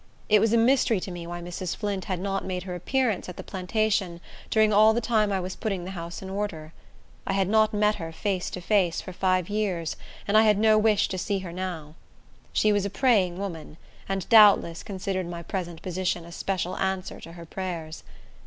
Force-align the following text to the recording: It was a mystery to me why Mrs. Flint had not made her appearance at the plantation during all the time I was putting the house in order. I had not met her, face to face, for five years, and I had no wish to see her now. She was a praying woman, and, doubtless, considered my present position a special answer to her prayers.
It 0.29 0.39
was 0.39 0.51
a 0.51 0.57
mystery 0.57 0.99
to 0.99 1.11
me 1.11 1.27
why 1.27 1.41
Mrs. 1.41 1.75
Flint 1.75 2.05
had 2.05 2.19
not 2.19 2.43
made 2.43 2.63
her 2.63 2.73
appearance 2.73 3.29
at 3.29 3.37
the 3.37 3.43
plantation 3.43 4.19
during 4.49 4.73
all 4.73 4.93
the 4.93 4.99
time 4.99 5.31
I 5.31 5.39
was 5.39 5.55
putting 5.55 5.83
the 5.85 5.91
house 5.91 6.23
in 6.23 6.29
order. 6.31 6.73
I 7.27 7.33
had 7.33 7.47
not 7.47 7.71
met 7.71 7.97
her, 7.97 8.11
face 8.11 8.49
to 8.49 8.61
face, 8.61 8.99
for 8.99 9.13
five 9.13 9.47
years, 9.47 9.95
and 10.27 10.35
I 10.35 10.41
had 10.41 10.57
no 10.57 10.75
wish 10.79 11.07
to 11.09 11.19
see 11.19 11.37
her 11.45 11.51
now. 11.53 11.93
She 12.51 12.71
was 12.73 12.83
a 12.83 12.89
praying 12.89 13.37
woman, 13.37 13.77
and, 14.09 14.27
doubtless, 14.27 14.81
considered 14.81 15.27
my 15.29 15.43
present 15.43 15.83
position 15.83 16.25
a 16.25 16.31
special 16.31 16.75
answer 16.77 17.19
to 17.19 17.33
her 17.33 17.45
prayers. 17.45 18.03